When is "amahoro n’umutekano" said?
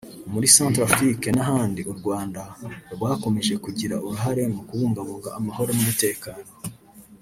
5.39-6.43